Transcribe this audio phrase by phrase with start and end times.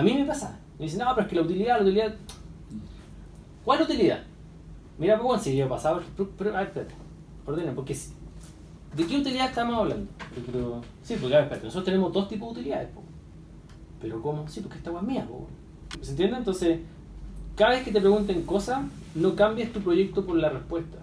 [0.00, 0.58] A mí me pasa.
[0.78, 2.14] Me dicen, no, pero es que la utilidad, la utilidad.
[3.62, 4.22] ¿Cuál utilidad?
[4.98, 6.00] Mira, pues si yo pasaba,
[6.38, 6.94] pero, a ver, espérate,
[7.74, 7.94] porque
[8.96, 10.10] ¿de qué utilidad estamos hablando?
[11.02, 13.02] Sí, porque a ver, espérate, nosotros tenemos dos tipos de utilidades, po.
[14.00, 14.48] pero ¿cómo?
[14.48, 15.28] Sí, porque esta agua es mía.
[16.00, 16.38] ¿se entiende?
[16.38, 16.80] Entonces,
[17.54, 18.80] cada vez que te pregunten cosas,
[19.14, 20.96] no cambies tu proyecto por la respuesta.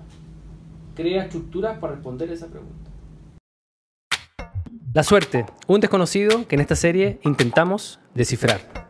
[0.95, 2.89] Crea estructuras para responder esa pregunta.
[4.91, 8.87] La suerte, un desconocido que en esta serie intentamos descifrar.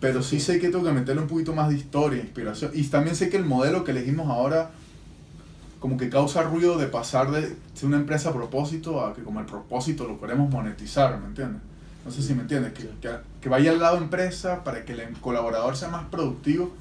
[0.00, 2.70] Pero sí sé que tengo que meterle un poquito más de historia, inspiración.
[2.74, 4.70] Y también sé que el modelo que elegimos ahora
[5.78, 9.40] como que causa ruido de pasar de ser una empresa a propósito a que como
[9.40, 11.62] el propósito lo queremos monetizar, ¿me entiendes?
[12.04, 13.10] No sé si me entiendes, que, que,
[13.40, 16.72] que vaya al lado empresa para que el colaborador sea más productivo.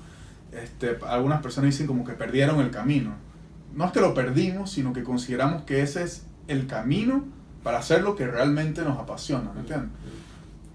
[0.51, 3.13] Este, algunas personas dicen como que perdieron el camino.
[3.73, 7.23] No es que lo perdimos, sino que consideramos que ese es el camino
[7.63, 9.91] para hacer lo que realmente nos apasiona, ¿me entiendes?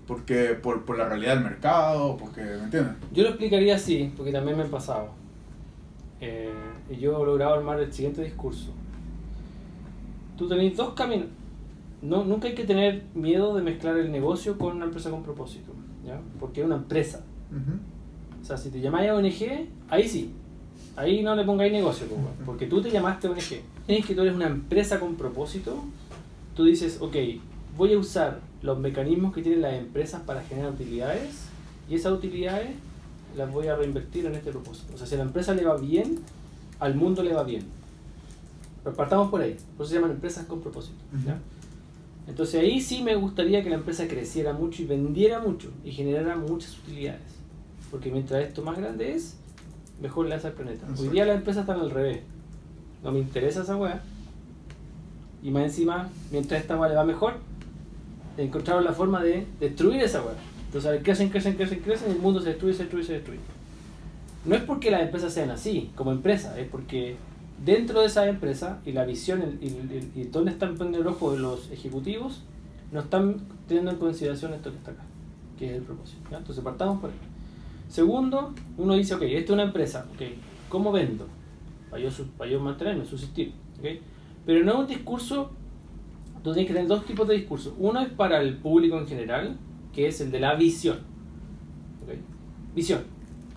[0.07, 2.95] Porque por, por la realidad del mercado, porque, ¿me entiendes?
[3.13, 5.09] Yo lo explicaría así, porque también me ha pasado.
[6.21, 6.53] Eh,
[6.91, 8.71] y yo he logrado armar el siguiente discurso.
[10.37, 11.29] Tú tenéis dos caminos.
[12.03, 15.73] No, nunca hay que tener miedo de mezclar el negocio con una empresa con propósito,
[16.07, 16.21] ¿ya?
[16.39, 17.25] Porque es una empresa.
[17.51, 17.79] Ujú.
[18.43, 20.35] O sea, si te llamáis a ONG, ahí sí.
[20.97, 23.63] Ahí no le pongáis negocio, pues, porque tú te llamaste ONG.
[23.89, 25.83] Es que tú eres una empresa con propósito.
[26.55, 27.17] Tú dices, ok,
[27.77, 31.49] voy a usar los mecanismos que tienen las empresas para generar utilidades
[31.89, 32.71] y esas utilidades
[33.37, 34.95] las voy a reinvertir en este propósito.
[34.95, 36.21] O sea, si a la empresa le va bien,
[36.81, 37.65] al mundo le va bien.
[38.83, 39.55] Pero partamos por ahí.
[39.77, 40.97] Por eso se llaman empresas con propósito.
[42.27, 46.35] Entonces ahí sí me gustaría que la empresa creciera mucho y vendiera mucho y generara
[46.35, 47.21] muchas utilidades.
[47.91, 49.37] Porque mientras esto más grande es,
[50.01, 50.87] mejor le hace al planeta.
[50.99, 52.21] Hoy día las empresas están al revés.
[53.03, 54.03] No me interesa esa weá.
[55.43, 57.35] Y más encima, mientras esta weá le va mejor,
[58.39, 60.35] encontraron la forma de destruir esa weá.
[60.67, 63.41] Entonces, crecen, crecen, crecen, crecen y el mundo se destruye, se destruye, se destruye.
[64.45, 67.17] No es porque las empresas sean así, como empresa, es porque
[67.65, 71.33] dentro de esa empresa y la visión y, el- y dónde están poniendo el ojo
[71.33, 72.43] de los ejecutivos,
[72.93, 73.37] no están
[73.69, 75.03] teniendo en consideración esto que está acá,
[75.59, 76.29] que es el propósito.
[76.31, 76.39] ¿ya?
[76.39, 77.17] Entonces partamos por ahí.
[77.89, 80.23] Segundo, uno dice, ok, esta es una empresa, ok,
[80.69, 81.27] ¿cómo vendo?
[81.91, 83.53] Para yo, para yo mantenerme, subsistir.
[83.79, 83.87] ¿ok?
[84.45, 85.53] Pero no es un discurso,
[86.45, 87.73] tú tienes que tener dos tipos de discursos.
[87.79, 89.57] Uno es para el público en general,
[89.93, 90.99] que es el de la visión.
[92.75, 93.03] Visión.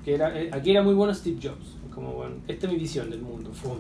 [0.06, 1.76] Que era, eh, aquí era muy bueno Steve Jobs.
[1.94, 3.52] Como, bueno, esta es mi visión del mundo.
[3.52, 3.80] Fum.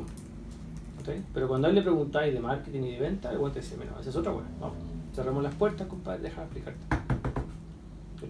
[1.33, 3.93] Pero cuando a él le preguntáis de marketing y de venta, el te dice, bueno,
[3.99, 4.49] esa es otra buena.
[5.13, 6.79] Cerramos las puertas, compadre, déjame explicarte.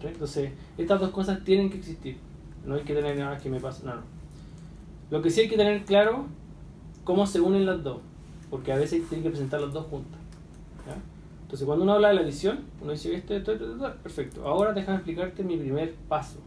[0.07, 2.17] Entonces, estas dos cosas tienen que existir.
[2.65, 3.83] No hay que tener nada que me pase.
[3.83, 4.01] No, no.
[5.09, 6.27] Lo que sí hay que tener claro,
[7.03, 8.01] cómo se unen las dos.
[8.49, 10.16] Porque a veces tienen que presentar las dos juntas.
[10.87, 10.97] ¿Ya?
[11.47, 14.45] Entonces, cuando uno habla de la visión, uno dice, esto, esto, esto, perfecto.
[14.45, 16.39] Ahora déjame explicarte mi primer paso.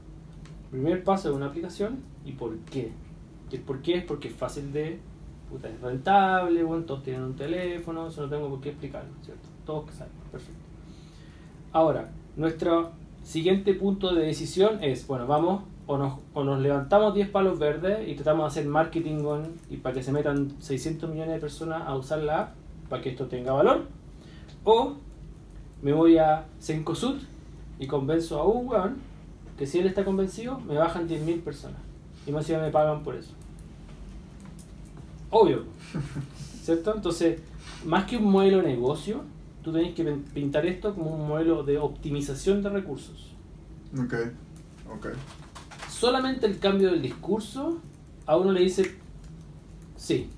[0.65, 2.93] El primer paso de una aplicación y por qué.
[3.51, 5.01] Y el por qué es porque es fácil de...
[5.65, 9.49] Es rentable, todos tienen un teléfono, eso no tengo por qué explicarlo, ¿cierto?
[9.65, 10.61] Todos que saben, perfecto.
[11.73, 12.93] Ahora, nuestro
[13.25, 18.07] siguiente punto de decisión es, bueno, vamos o nos, o nos levantamos 10 palos verdes
[18.07, 21.83] y tratamos de hacer marketing con, y para que se metan 600 millones de personas
[21.87, 22.55] a usar la app
[22.89, 23.87] para que esto tenga valor,
[24.65, 24.95] o
[25.83, 27.17] me voy a Cencosud
[27.79, 28.97] y convenzo a un weón
[29.59, 31.79] que si él está convencido, me bajan 10.000 personas
[32.27, 33.33] y más encima me pagan por eso.
[35.31, 35.65] Obvio,
[36.63, 36.95] ¿cierto?
[36.95, 37.41] Entonces,
[37.85, 39.23] más que un modelo de negocio,
[39.63, 43.33] tú tenés que pin- pintar esto como un modelo de optimización de recursos.
[43.99, 44.15] Ok,
[44.93, 45.07] ok.
[45.89, 47.79] Solamente el cambio del discurso
[48.27, 48.97] a uno le dice,
[49.97, 50.31] sí,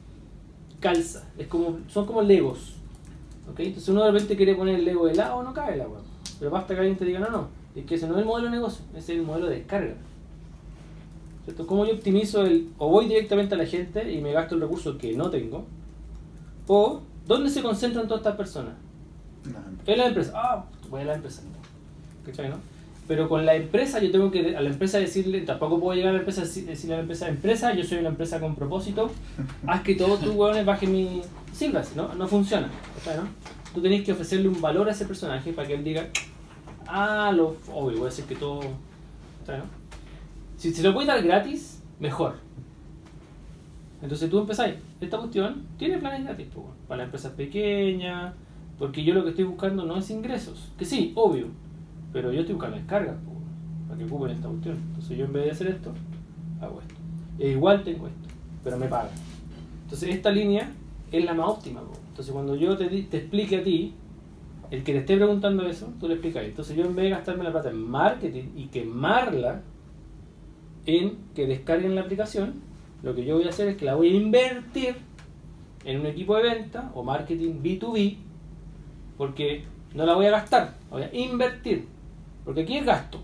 [0.81, 1.29] calza.
[1.39, 2.77] Es como, son como legos.
[3.51, 3.61] ¿Ok?
[3.61, 6.01] Entonces uno de repente quiere poner el lego de lado, no cae el agua.
[6.39, 8.49] Pero basta que alguien te diga, no, no, es que ese no es el modelo
[8.49, 9.95] de negocio, ese es el modelo de descarga.
[11.45, 11.67] ¿Cierto?
[11.67, 14.97] ¿Cómo yo optimizo el, o voy directamente a la gente y me gasto el recurso
[14.97, 15.65] que no tengo?
[16.69, 18.75] O, ¿dónde se concentran todas estas personas?
[19.87, 20.33] En la empresa.
[20.35, 21.43] Ah, voy a la empresa.
[22.25, 22.57] ¿Cachai, no?
[23.13, 26.13] Pero con la empresa yo tengo que a la empresa decirle, tampoco puedo llegar a
[26.15, 29.11] la empresa decirle a la empresa, empresa, yo soy una empresa con propósito,
[29.67, 31.21] haz que todos tus hueones bajen mi...
[31.53, 32.15] Sirvas, ¿no?
[32.15, 32.71] No funciona.
[32.97, 33.29] ¿cachai, no?
[33.75, 36.09] Tú tenés que ofrecerle un valor a ese personaje para que él diga,
[36.87, 38.61] ah, lo obvio, voy a decir que todo...
[39.41, 39.65] ¿cachai, no?
[40.57, 42.37] Si se lo puedes dar gratis, mejor.
[44.01, 44.77] Entonces tú empezáis.
[45.03, 48.33] Esta cuestión tiene planes gratis weón, para las empresas pequeñas,
[48.79, 51.49] porque yo lo que estoy buscando no es ingresos, que sí, obvio,
[52.13, 53.17] pero yo estoy buscando descargas
[53.89, 54.77] para que ocupen esta cuestión.
[54.89, 55.93] Entonces yo en vez de hacer esto,
[56.61, 56.95] hago esto.
[57.39, 58.29] E igual tengo esto,
[58.63, 59.13] pero me pagan.
[59.85, 60.71] Entonces esta línea
[61.11, 61.81] es la más óptima.
[62.09, 63.95] Entonces cuando yo te, te explique a ti
[64.71, 66.45] el que le esté preguntando eso, tú le explicas.
[66.45, 69.61] Entonces yo en vez de gastarme la plata en marketing y quemarla
[70.87, 72.55] en que descarguen la aplicación,
[73.03, 74.97] lo que yo voy a hacer es que la voy a invertir
[75.85, 78.17] en un equipo de venta o marketing B2B,
[79.19, 81.87] porque no la voy a gastar, la voy a invertir,
[82.45, 83.19] porque aquí es gasto.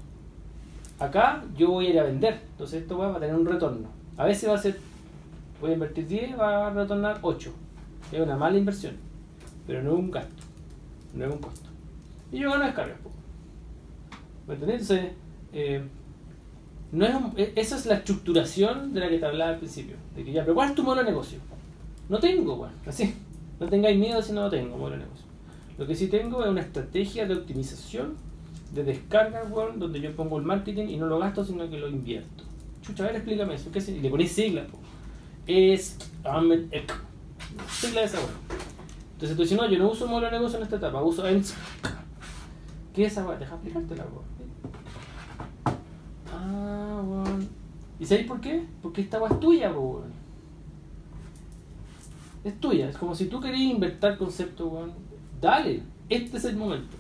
[0.99, 3.89] Acá yo voy a ir a vender, entonces esto va a tener un retorno.
[4.17, 4.79] A veces va a ser,
[5.61, 7.53] voy a invertir 10, va a retornar 8.
[8.13, 8.95] Es una mala inversión,
[9.67, 10.43] pero no es un gasto,
[11.15, 11.69] no es un costo.
[12.33, 12.97] Y yo gano descargas.
[14.47, 14.81] ¿Me entendés?
[14.91, 15.13] Entonces,
[15.53, 15.83] eh,
[16.91, 19.97] no es un- e- esa es la estructuración de la que te hablaba al principio.
[20.17, 21.39] De que ya, pero ¿cuál es tu modelo de negocio?
[22.09, 23.15] No tengo, bueno, así.
[23.61, 25.27] No tengáis miedo si no tengo, modelo de negocio.
[25.77, 28.15] Lo que sí tengo es una estrategia de optimización,
[28.73, 31.89] de descarga, weón, donde yo pongo el marketing y no lo gasto, sino que lo
[31.89, 32.45] invierto.
[32.83, 33.71] Chucha, a ver, explícame eso.
[33.71, 33.89] ¿Qué es?
[33.89, 34.79] Y le ponéis siglas, po.
[35.47, 35.97] Es.
[36.25, 36.93] Ahmed Ek.
[37.71, 38.31] Sigla de esa, weón.
[39.15, 41.55] Entonces tú dices, no, yo no uso modelo de negocio en esta etapa, uso ENS.
[42.95, 43.39] ¿Qué es esa, weón?
[43.39, 44.29] Deja explicártela, weón.
[46.33, 47.49] Ah, weón.
[47.99, 48.65] ¿Y sabéis por qué?
[48.83, 50.13] Porque esta weá es tuya, weón.
[52.45, 52.91] Es tuya.
[52.91, 54.93] Es como si tú querías invertir concepto, weón.
[55.41, 55.83] Dale.
[56.09, 56.98] Este es el momento.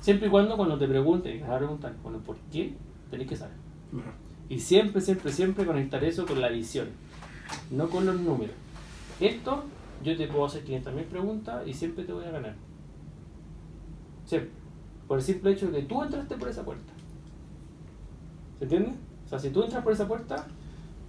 [0.00, 2.74] Siempre y cuando cuando te pregunten, y te vas a preguntar, bueno, ¿por qué?
[3.10, 3.54] Tenés que saber.
[4.48, 6.88] Y siempre, siempre, siempre conectar eso con la visión,
[7.70, 8.54] no con los números.
[9.20, 9.64] Esto,
[10.02, 12.54] yo te puedo hacer 500.000 preguntas y siempre te voy a ganar.
[14.24, 14.50] Siempre.
[15.06, 16.92] Por el simple hecho de que tú entraste por esa puerta.
[18.58, 18.92] ¿Se entiende?
[19.26, 20.46] O sea, si tú entras por esa puerta,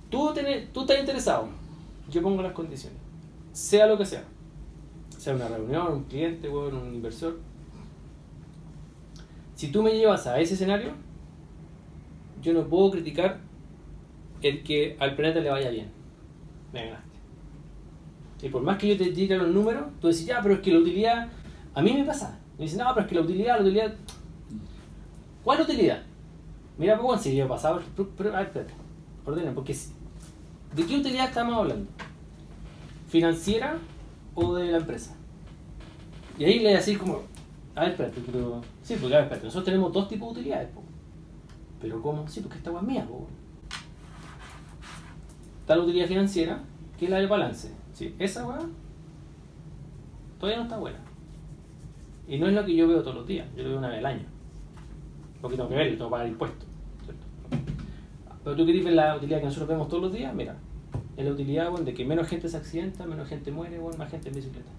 [0.09, 1.47] tú, tenés, tú estás interesado.
[2.09, 2.99] Yo pongo las condiciones.
[3.53, 4.23] Sea lo que sea.
[5.17, 7.39] Sea una reunión, un cliente, un inversor.
[9.61, 10.93] Si tú me llevas a ese escenario,
[12.41, 13.41] yo no puedo criticar
[14.41, 15.91] el que al planeta le vaya bien.
[16.73, 17.19] Me ganaste.
[18.41, 20.71] Y por más que yo te diga los números, tú decís, ya, pero es que
[20.71, 21.27] la utilidad.
[21.75, 22.39] A mí me pasa.
[22.57, 23.93] Me dicen, no, pero es que la utilidad, la utilidad.
[25.43, 26.01] ¿Cuál utilidad?
[26.79, 27.83] Mira, pues, bueno, si yo pasaba.
[27.95, 29.77] Pero, pero, porque.
[30.75, 31.87] ¿De qué utilidad estamos hablando?
[33.09, 33.77] ¿Financiera
[34.33, 35.15] o de la empresa?
[36.39, 37.21] Y ahí le decís como.
[37.75, 38.61] A ver, espérate, pero.
[38.81, 39.45] Sí, porque a ver, espérate.
[39.45, 40.83] Nosotros tenemos dos tipos de utilidades, po.
[41.81, 42.27] Pero ¿cómo?
[42.27, 43.27] Sí, porque esta agua es mía, po.
[45.61, 46.61] Está la utilidad financiera,
[46.97, 47.71] que es la del balance.
[47.93, 48.59] Sí, esa weá
[50.39, 50.97] todavía no está buena.
[52.27, 53.99] Y no es lo que yo veo todos los días, yo lo veo una vez
[53.99, 54.25] al año.
[55.39, 56.67] Porque tengo que ver, tengo que pagar impuestos.
[57.03, 57.25] ¿cierto?
[58.43, 60.55] Pero tú querés ver la utilidad que nosotros vemos todos los días, mira,
[61.15, 64.09] es la utilidad weón, de que menos gente se accidenta, menos gente muere, weón, más
[64.09, 64.71] gente en bicicleta.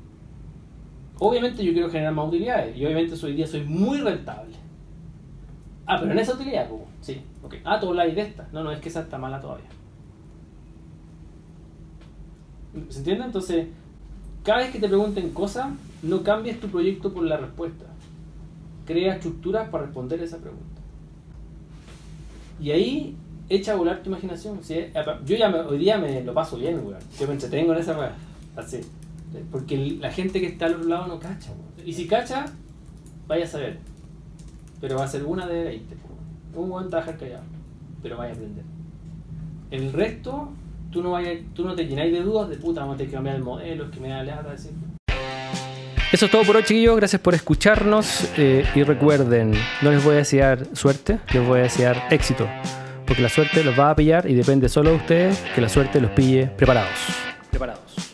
[1.25, 4.57] Obviamente yo quiero generar más utilidades y obviamente hoy día soy muy rentable.
[5.87, 7.55] Ah, pero en esa utilidad, pues, sí, ok.
[7.65, 8.49] Ah, tú habláis de esta.
[8.53, 9.69] No, no, es que esa está mala todavía.
[12.89, 13.25] ¿Se entiende?
[13.25, 13.69] Entonces,
[14.43, 15.69] cada vez que te pregunten cosas,
[16.03, 17.85] no cambies tu proyecto por la respuesta.
[18.85, 20.65] Crea estructuras para responder esa pregunta.
[22.61, 23.17] Y ahí
[23.49, 24.59] echa a volar tu imaginación.
[24.65, 24.87] ¿sí?
[25.25, 26.99] Yo ya me- hoy día me lo paso bien, weón.
[27.21, 28.13] Yo me entretengo en esa weá.
[28.57, 28.81] Así.
[29.51, 31.51] Porque la gente que está al otro lado no cacha.
[31.85, 32.47] Y si cacha,
[33.27, 33.79] vaya a saber.
[34.81, 35.97] Pero va a ser una de 20.
[35.97, 36.61] po.
[36.61, 37.45] Un buen trabajar callado.
[38.03, 38.65] Pero vaya a aprender.
[39.71, 40.51] El resto,
[40.91, 43.15] tú no, vayas, tú no te llenáis de dudas de puta, vamos a tener que
[43.15, 44.73] cambiar el modelo, es que me da lata decir.
[46.13, 46.95] Eso es todo por hoy, chiquillos.
[46.97, 48.29] Gracias por escucharnos.
[48.37, 52.47] eh, y recuerden, no les voy a desear suerte, les voy a desear éxito.
[53.07, 56.01] Porque la suerte los va a pillar y depende solo de ustedes que la suerte
[56.01, 56.91] los pille preparados.
[57.51, 58.12] Preparados.